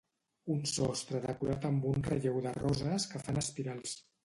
Un 0.53 0.63
sostre 0.71 1.21
decorat 1.25 1.67
amb 1.69 1.85
un 1.91 2.07
relleu 2.09 2.41
de 2.47 2.55
roses 2.65 3.09
que 3.15 3.25
fan 3.29 3.41
espirals 3.45 3.97